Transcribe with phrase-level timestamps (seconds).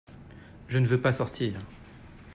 [0.67, 1.61] Je ne veux pas sortir.